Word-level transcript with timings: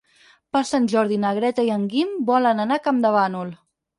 Per 0.55 0.61
Sant 0.67 0.87
Jordi 0.93 1.19
na 1.25 1.33
Greta 1.39 1.65
i 1.67 1.69
en 1.75 1.85
Guim 1.91 2.17
volen 2.31 2.65
anar 2.65 2.81
a 2.81 2.83
Campdevànol. 2.89 3.55